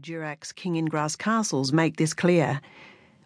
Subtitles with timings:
[0.00, 2.60] Durack's King in Grass Castles make this clear.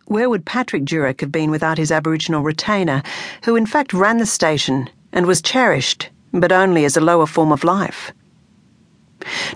[0.06, 3.02] Where would Patrick Durack have been without his Aboriginal retainer,
[3.44, 7.52] who in fact ran the station and was cherished, but only as a lower form
[7.52, 8.12] of life?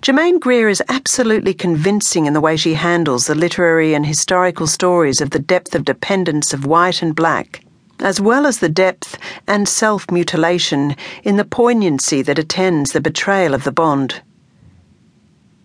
[0.02, 5.22] Germaine Greer is absolutely convincing in the way she handles the literary and historical stories
[5.22, 7.64] of the depth of dependence of white and black,
[8.00, 9.16] as well as the depth
[9.48, 10.94] and self mutilation
[11.24, 14.20] in the poignancy that attends the betrayal of the bond.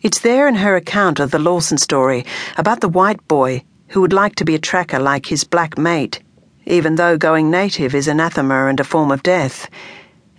[0.01, 2.25] It's there in her account of the Lawson story
[2.57, 6.23] about the white boy who would like to be a tracker like his black mate,
[6.65, 9.69] even though going native is anathema and a form of death.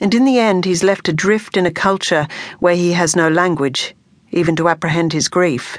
[0.01, 2.27] And in the end, he's left adrift in a culture
[2.59, 3.95] where he has no language,
[4.33, 5.79] even to apprehend his grief.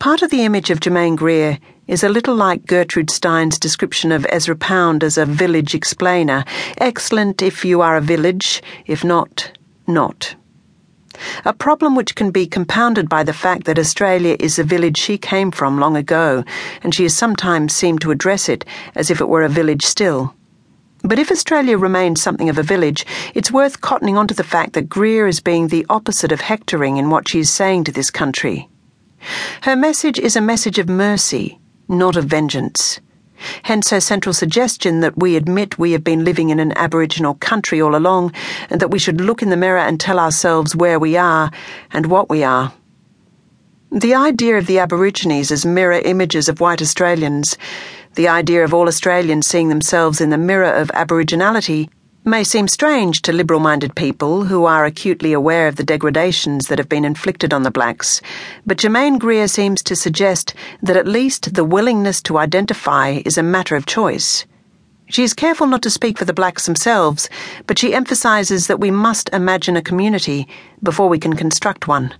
[0.00, 4.26] Part of the image of Germaine Greer is a little like Gertrude Stein's description of
[4.28, 6.44] Ezra Pound as a village explainer,
[6.78, 10.34] excellent if you are a village, if not, not
[11.44, 15.18] a problem which can be compounded by the fact that Australia is a village she
[15.18, 16.44] came from long ago,
[16.82, 20.34] and she has sometimes seemed to address it as if it were a village still.
[21.02, 24.88] But if Australia remains something of a village, it's worth cottoning onto the fact that
[24.88, 28.68] Greer is being the opposite of hectoring in what she is saying to this country.
[29.62, 33.00] Her message is a message of mercy, not of vengeance.
[33.64, 37.80] Hence her central suggestion that we admit we have been living in an Aboriginal country
[37.80, 38.32] all along,
[38.68, 41.50] and that we should look in the mirror and tell ourselves where we are
[41.92, 42.72] and what we are.
[43.92, 47.58] The idea of the Aborigines as mirror images of white Australians,
[48.14, 51.88] the idea of all Australians seeing themselves in the mirror of Aboriginality,
[52.24, 56.78] may seem strange to liberal minded people who are acutely aware of the degradations that
[56.78, 58.20] have been inflicted on the blacks,
[58.66, 63.42] but Germaine Greer seems to suggest that at least the willingness to identify is a
[63.42, 64.44] matter of choice.
[65.08, 67.30] She is careful not to speak for the blacks themselves,
[67.66, 70.46] but she emphasizes that we must imagine a community
[70.82, 72.14] before we can construct one.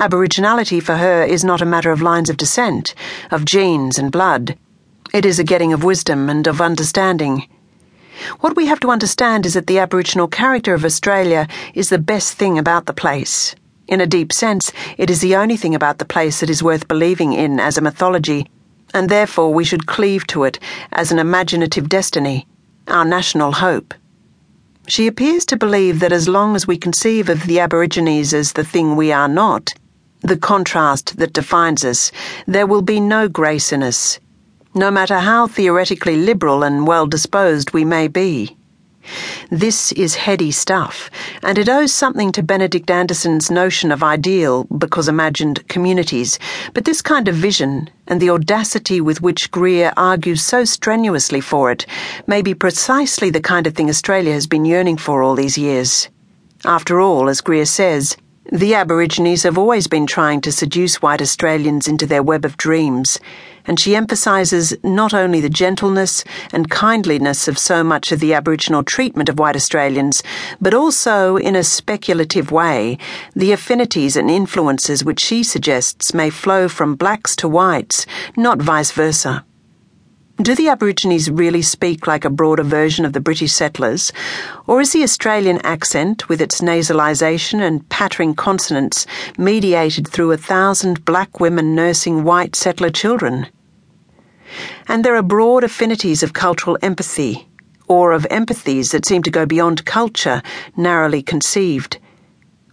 [0.00, 2.94] Aboriginality for her is not a matter of lines of descent,
[3.30, 4.58] of genes and blood.
[5.14, 7.46] It is a getting of wisdom and of understanding.
[8.40, 12.34] What we have to understand is that the Aboriginal character of Australia is the best
[12.34, 13.54] thing about the place.
[13.88, 16.88] In a deep sense, it is the only thing about the place that is worth
[16.88, 18.48] believing in as a mythology,
[18.94, 20.58] and therefore we should cleave to it
[20.92, 22.46] as an imaginative destiny,
[22.88, 23.94] our national hope.
[24.86, 28.64] She appears to believe that as long as we conceive of the Aborigines as the
[28.64, 29.72] thing we are not,
[30.20, 32.12] the contrast that defines us,
[32.46, 34.18] there will be no grace in us,
[34.74, 38.56] no matter how theoretically liberal and well disposed we may be.
[39.50, 41.10] This is heady stuff,
[41.42, 46.38] and it owes something to Benedict Anderson's notion of ideal, because imagined, communities.
[46.72, 51.72] But this kind of vision, and the audacity with which Greer argues so strenuously for
[51.72, 51.84] it,
[52.26, 56.08] may be precisely the kind of thing Australia has been yearning for all these years.
[56.64, 58.16] After all, as Greer says,
[58.50, 63.20] the Aborigines have always been trying to seduce white Australians into their web of dreams,
[63.64, 68.82] and she emphasises not only the gentleness and kindliness of so much of the Aboriginal
[68.82, 70.24] treatment of white Australians,
[70.60, 72.98] but also, in a speculative way,
[73.36, 78.90] the affinities and influences which she suggests may flow from blacks to whites, not vice
[78.90, 79.44] versa.
[80.40, 84.12] Do the Aborigines really speak like a broader version of the British settlers?
[84.66, 89.06] Or is the Australian accent, with its nasalisation and pattering consonants,
[89.36, 93.46] mediated through a thousand black women nursing white settler children?
[94.88, 97.46] And there are broad affinities of cultural empathy,
[97.86, 100.42] or of empathies that seem to go beyond culture,
[100.76, 101.98] narrowly conceived.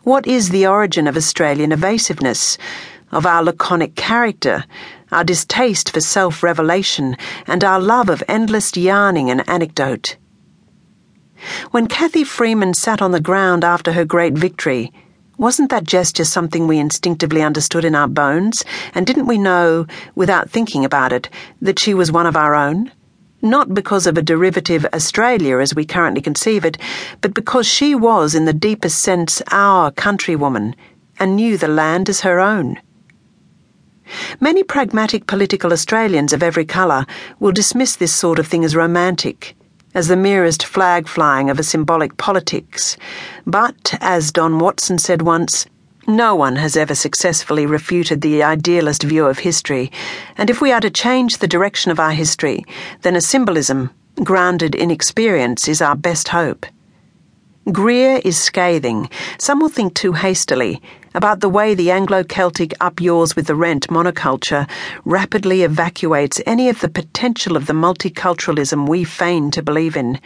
[0.03, 2.57] What is the origin of Australian evasiveness,
[3.11, 4.65] of our laconic character?
[5.11, 10.17] our distaste for self revelation, and our love of endless yarning and anecdote.
[11.71, 14.91] When Cathy Freeman sat on the ground after her great victory,
[15.37, 20.49] wasn't that gesture something we instinctively understood in our bones, and didn't we know, without
[20.49, 21.29] thinking about it,
[21.61, 22.91] that she was one of our own?
[23.41, 26.77] Not because of a derivative Australia as we currently conceive it,
[27.21, 30.75] but because she was, in the deepest sense, our countrywoman,
[31.17, 32.77] and knew the land as her own.
[34.39, 37.05] Many pragmatic political Australians of every colour
[37.39, 39.55] will dismiss this sort of thing as romantic,
[39.93, 42.97] as the merest flag flying of a symbolic politics.
[43.45, 45.65] But, as Don Watson said once,
[46.07, 49.91] no one has ever successfully refuted the idealist view of history,
[50.37, 52.65] and if we are to change the direction of our history,
[53.01, 53.91] then a symbolism,
[54.23, 56.65] grounded in experience, is our best hope.
[57.71, 59.07] Greer is scathing,
[59.37, 60.81] some will think too hastily,
[61.13, 64.69] about the way the Anglo Celtic up yours with the rent monoculture
[65.05, 70.19] rapidly evacuates any of the potential of the multiculturalism we feign to believe in.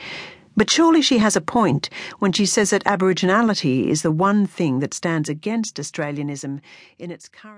[0.55, 1.89] But surely she has a point
[2.19, 6.59] when she says that Aboriginality is the one thing that stands against Australianism
[6.99, 7.51] in its current.